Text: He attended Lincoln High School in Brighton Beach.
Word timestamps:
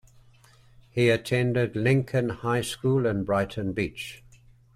He 0.89 1.11
attended 1.11 1.75
Lincoln 1.75 2.29
High 2.29 2.63
School 2.63 3.05
in 3.05 3.23
Brighton 3.23 3.71
Beach. 3.71 4.23